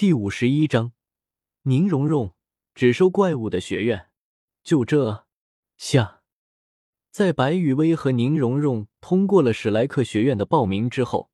[0.00, 0.92] 第五十一章，
[1.64, 2.32] 宁荣荣
[2.74, 4.06] 只收怪物的学院。
[4.64, 5.26] 就这
[5.76, 6.22] 下，
[7.10, 11.30] 在白雨薇和宁荣荣通过了史莱克学院的报名之后，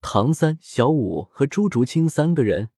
[0.00, 2.70] 唐三、小五和朱竹清三个人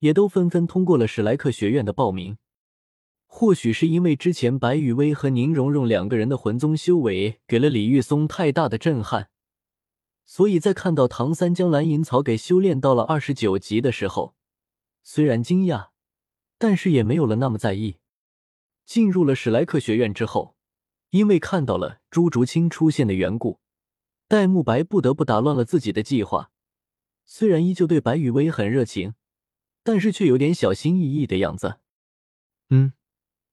[0.00, 2.36] 也都纷纷通过了史莱克学院的报名。
[3.26, 9.30] 或许是因为之前白雨薇和宁荣荣两个人的魂宗修为给了李玉松太大的震撼。
[10.32, 14.34] 所以在看到唐三将蓝银草给修炼到了二十九级的时候，
[15.02, 15.90] 虽然惊讶，
[16.56, 17.98] 但是也没有了那么在意。
[18.86, 20.56] 进入了史莱克学院之后，
[21.10, 23.60] 因为看到了朱竹清出现的缘故，
[24.26, 26.50] 戴沐白不得不打乱了自己的计划。
[27.26, 29.12] 虽然依旧对白雨薇很热情，
[29.82, 31.80] 但是却有点小心翼翼的样子。
[32.70, 32.94] 嗯，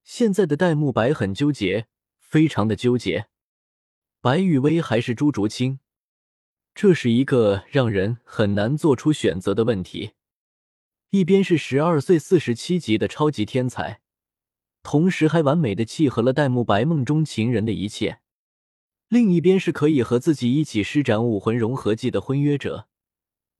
[0.05, 1.87] 现在的戴沐白很纠结，
[2.19, 3.27] 非常的纠结。
[4.21, 5.81] 白雨薇还是朱竹清？
[6.81, 10.11] 这是一个让人很难做出选择的问题。
[11.09, 13.99] 一边是十二岁四十七级的超级天才，
[14.81, 18.21] 同时还完美的契合了戴沐白梦中情人的一切；
[19.09, 22.87] 另一边是可以和自己一起施展武魂融合技的婚约者。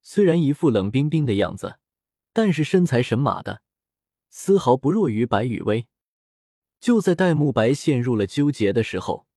[0.02, 1.76] 虽然一副冷冰冰的样子，
[2.32, 3.64] 但是身材神马的，
[4.30, 5.88] 丝毫不弱于白雨薇。
[6.80, 9.28] 就在戴沐白陷入了纠结的时候，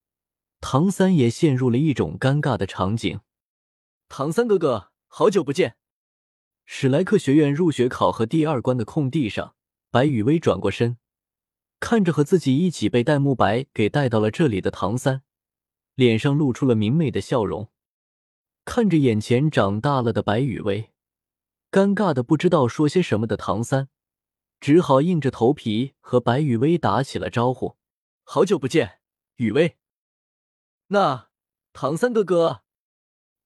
[0.61, 3.19] 唐三也陷入了一种尴尬的场景。
[4.15, 5.75] 唐三哥哥，好久不见！
[6.65, 9.55] 史莱克学院入学考核第二关的空地上，
[9.89, 10.99] 白雨薇转过身，
[11.79, 15.23] 看着和自己一起被戴沐白给带到了这里的唐三，
[15.95, 17.71] 脸上露出了明媚的笑容。
[18.65, 20.91] 看着眼前长大了的白雨薇，
[21.71, 23.89] 尴尬的不知道说些什么的唐三，
[24.59, 27.77] 只好硬着头皮和白雨薇打起了招呼
[28.21, 28.99] ：“好久不见，
[29.37, 29.77] 雨薇。”
[30.89, 31.29] 那
[31.73, 32.62] 唐三哥哥。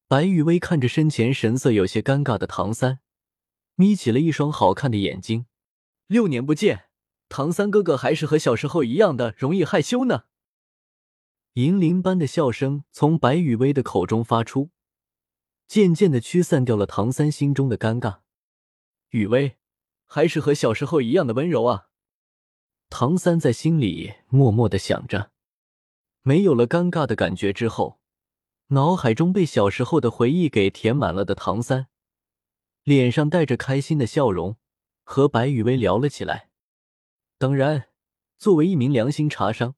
[0.09, 2.99] 白雨薇看着身前神色有些尴尬的唐三，
[3.75, 5.47] 眯起了一双好看的眼睛。
[6.07, 6.85] 六年不见，
[7.27, 10.23] 唐三哥哥还是和小时候一样的容易害羞呢。
[11.55, 14.69] 银铃般的笑声从白雨薇的口中发出，
[15.67, 18.19] 渐渐的驱散掉了唐三心中的尴尬。
[19.09, 19.57] 雨薇，
[20.05, 21.89] 还是和小时候一样的温柔啊。
[22.89, 25.31] 唐三在心里默默的想着。
[26.21, 27.99] 没有了尴尬的感觉之后。
[28.69, 31.87] 脑海中被小时候的回忆给填满了的唐三，
[32.83, 34.57] 脸上带着开心的笑容，
[35.05, 36.49] 和白雨薇聊了起来。
[37.37, 37.87] 当然，
[38.37, 39.75] 作为一名良心茶商，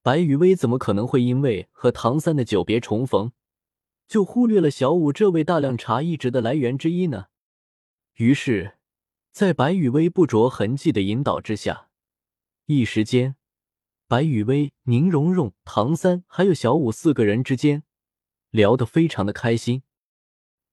[0.00, 3.32] 白雨薇怎么可能会因为和唐三的久别重逢，
[4.06, 7.26] 就忽略了小五这位大量茶艺值的来源之一呢？
[8.14, 8.78] 于是，
[9.32, 11.88] 在白雨薇不着痕迹的引导之下，
[12.66, 13.34] 一时间，
[14.06, 17.82] 白雨薇、宁荣荣、唐三还有小五四个人之间。
[18.50, 19.82] 聊得非常的开心，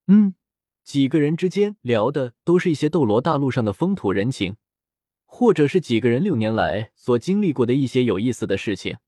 [0.08, 0.34] 嗯，
[0.82, 4.56] 几个人之间聊的都是一些斗罗大陆上的风土人情，
[5.26, 8.98] 或者是几个人六年来所经历过的一些有意思的事情，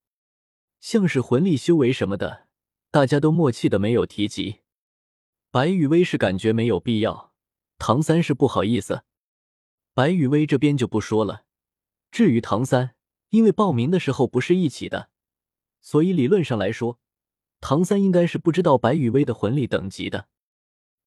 [0.78, 2.46] 像是魂力修为什么的，
[2.90, 4.60] 大家都默契的没有提及。
[5.50, 7.32] 白雨薇是感觉没有必要，
[7.76, 9.02] 唐三是不好意思，
[9.94, 11.44] 白雨薇这边就不说了。
[12.12, 12.94] 至于唐三，
[13.30, 15.10] 因为报名的时候不是一起的，
[15.80, 17.00] 所以理论上来说。
[17.60, 20.28] 唐三应该是不知道白雨薇的魂力等级的，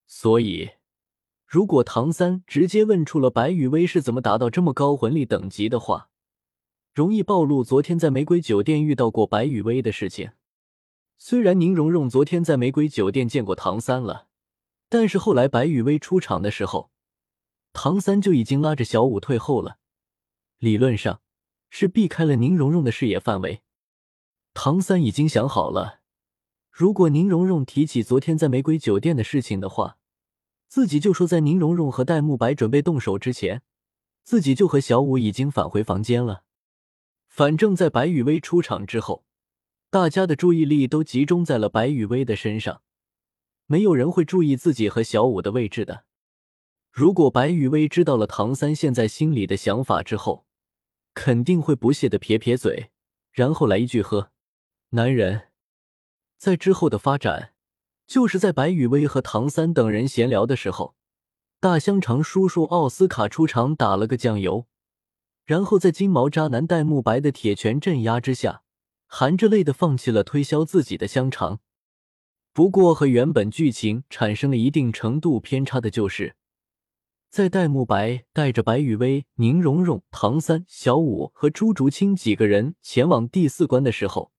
[0.06, 0.72] 所以
[1.46, 6.10] 如果唐三直接问出了白雨薇是怎么达到这么高魂力等级的话，
[6.94, 10.32] 容易暴露昨天在玫瑰酒店遇到过白雨薇的事情。
[11.18, 14.28] 虽然宁荣荣昨天在玫瑰酒店见过唐三了，
[14.90, 16.92] 但是后来白雨薇出场的时候，
[17.72, 19.78] 唐三就已经拉着小舞退后了，
[20.60, 21.22] 理论上
[21.72, 23.64] 是避开了宁荣荣的视野范围。
[24.54, 26.03] 唐三已经想好了。
[26.74, 30.00] 如果宁荣荣提起昨天在玫瑰酒店的事情的话，
[30.68, 33.62] 自己就说在宁荣荣和戴沐白准备动手之前，
[34.24, 36.46] 自己就和小五已经返回房间了。
[37.28, 39.24] 反正，在白雨薇出场之后，
[39.92, 42.82] 大家的注意力都集中在了白雨薇的身上，
[43.68, 46.06] 没有人会注意自己和小五的位置的。
[46.92, 50.48] 如果白雨薇知道了唐三现在心里的想法之后，
[51.14, 52.90] 肯定会不屑的撇撇嘴，
[53.32, 54.32] 然后来一句：“呵，
[54.90, 55.50] 男人。”
[56.44, 57.54] 在之后的发展，
[58.06, 60.94] 就是在白雨薇和唐三等人闲聊的时候，
[61.62, 64.68] 大香肠叔叔奥斯卡出场打了个酱油，
[65.46, 68.64] 然后在金毛渣男戴沐白的铁拳镇压之下，
[69.08, 71.62] 含着泪的放弃了推销自己的香肠。
[72.52, 76.36] 不过和原本剧情产生了一定程度偏差的就是，
[77.30, 84.33] 在戴沐白带着白雨薇、宁荣荣、唐三、小五和朱竹清几个人前往第四关的时候。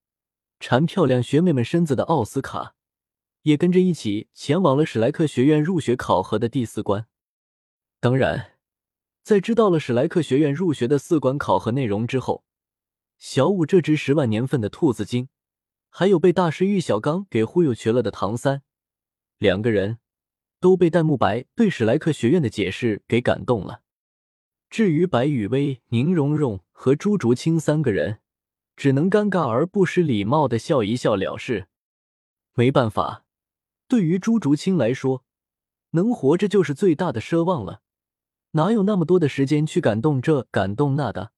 [0.61, 2.75] 馋漂亮学妹们身子的奥斯卡，
[3.43, 7.07] 也跟着一起前往了史莱克学院入学考核的第四关。
[8.01, 8.53] 当然，
[9.23, 12.45] 在知道了史莱克学院入学的四关考核内容之后，
[13.19, 15.29] 小五这只十万年份的兔子精，
[15.91, 18.63] 还有被大师玉小刚给忽悠瘸了的唐三，
[19.39, 19.99] 两个人
[20.61, 23.83] 都被戴沐白对史莱克学院的解释给感动了。
[24.69, 28.21] 至于白雨薇、宁荣荣和朱竹清三个人，
[28.77, 31.69] 只能尴尬而不失礼貌的笑一笑了事。
[32.55, 33.25] 没办法，
[33.89, 35.25] 对于朱竹清来说，
[35.91, 37.83] 能活着就是最大的奢望了。
[38.53, 41.33] 哪有那么多的时间去感动这感动那的？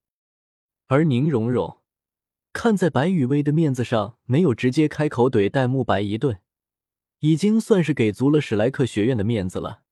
[0.87, 1.83] 而宁荣荣
[2.53, 6.41] 看在白雨薇的面子上，没有直接开口怼戴沐白一顿，
[7.21, 9.83] 已经算是给足了史莱克学院的面子了。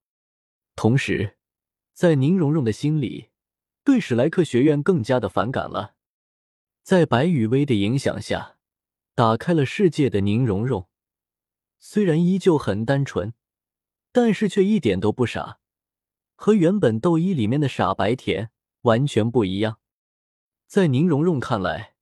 [0.76, 1.36] 同时，
[1.94, 3.30] 在宁荣荣的心里，
[3.82, 5.93] 对史莱克学院更加的反感了。
[6.84, 8.58] 在白雨薇的影响下，
[9.14, 10.86] 打开了世界的宁荣荣，
[11.78, 13.32] 虽然依旧很单纯，
[14.12, 15.60] 但是却一点都不傻。
[16.34, 18.50] 和原本斗一里面的傻白甜
[18.82, 19.78] 完全不一样。
[20.66, 21.94] 在宁荣荣看来，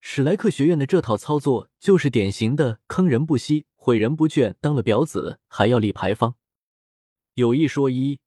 [0.00, 6.36] 史莱克学院的这套操作就是典型的坑人不惜、毁人不倦，当了婊子还要立牌坊。
[7.34, 8.20] 有一说一，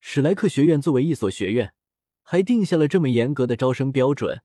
[0.00, 1.72] 史莱克学院作为一所学院，
[2.22, 4.42] 还定下了这么严格的招生标准。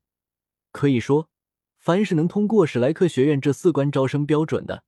[0.72, 1.30] 可以说，
[1.78, 4.84] 凡是能通过史莱克学院这四关招生标准的，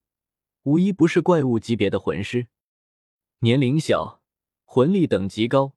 [0.63, 2.47] 无一不是怪物级别的魂师，
[3.39, 4.21] 年龄小。
[4.65, 5.75] 魂力等级高，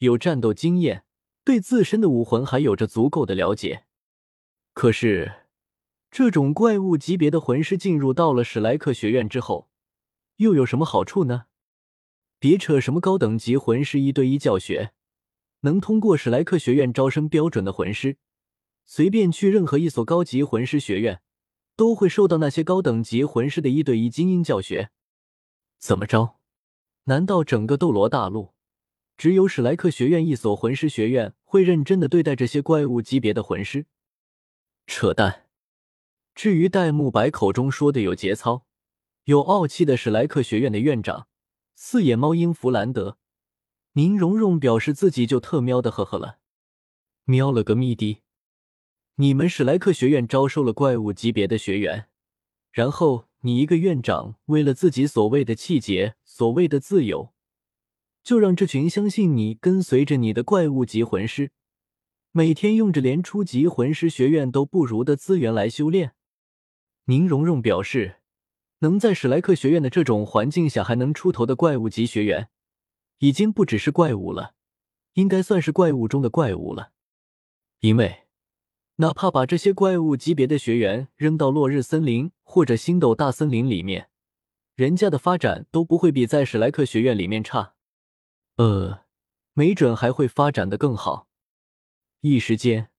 [0.00, 1.06] 有战斗经验，
[1.44, 3.86] 对自身的武魂还有着足够的了解。
[4.74, 5.46] 可是，
[6.10, 9.70] 这种怪物级别的魂师进入到了史莱克学院之后，
[10.36, 11.46] 又有什么好处呢？
[12.38, 14.92] 别扯什么高等级魂师一对一教学，
[15.60, 18.18] 能通过史莱克学院招生标准的魂师，
[18.84, 21.22] 随便去任何一所高级魂师学院，
[21.76, 24.90] 都会受到那些高等级魂师的一对一精英教学。
[25.78, 26.36] 怎么着？
[27.04, 28.54] 难道整个斗罗大陆
[29.16, 33.86] 只有史莱克学院一所魂师学院会认真的对待这些怪物级别的魂师？
[34.86, 35.46] 扯淡！
[36.34, 38.66] 至于戴沐白口中说的有节操、
[39.24, 41.28] 有傲气的史莱克学院的院长
[41.74, 43.18] 四眼猫鹰弗兰德，
[43.92, 46.38] 宁荣荣表示自己就特喵的呵呵了，
[47.24, 48.23] 喵了个咪的！
[49.16, 52.08] 你们史莱克学院招收了怪物级别的学员，
[52.72, 53.28] 然后。
[53.46, 57.34] 你一个院长，为了自己所谓的气节、所谓的自由，
[58.22, 61.50] 就让这群相信你、跟随着你的怪物级魂师，
[62.32, 66.14] 每天用着连初级魂师学院都不如的资源来修炼。
[67.04, 68.22] 宁荣荣表示，
[68.78, 72.48] 能在史莱克学院的这种环境下还能出头的怪物级学员，
[73.18, 74.54] 已经不只是怪物了，
[75.12, 76.92] 应该算是怪物中的怪物了，
[77.80, 78.23] 因为。
[78.96, 84.08] 哪怕把这些怪物级别的学员扔到落日森林或者星斗大森林里面，
[84.76, 87.74] 人家的发展都不会比在史莱克学院里面差，
[88.56, 89.00] 呃，
[89.52, 91.26] 没准还会发展的更好。
[92.20, 92.90] 一时间，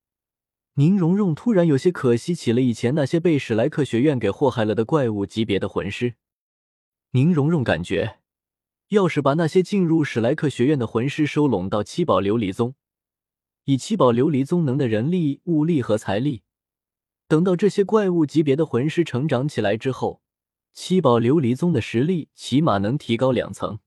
[0.73, 6.15] 宁荣荣突然有些可惜起了以前那些被史莱克学院给祸害了的怪物级别的魂师。
[7.11, 8.19] 宁荣荣感觉，
[8.89, 12.75] 要是把那些进入史莱克学院的魂师收拢到七宝琉璃宗。
[13.65, 16.43] 以七宝琉璃宗能的人力、物力和财力，
[17.27, 20.21] 等到这些怪物级别的魂师成长起来之后，
[20.71, 23.79] 七宝琉璃宗的实力起码能提高两层。